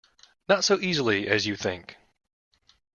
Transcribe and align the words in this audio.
Not 0.49 0.63
so 0.63 0.79
easily 0.79 1.27
as 1.27 1.45
you 1.45 1.55
think. 1.55 1.95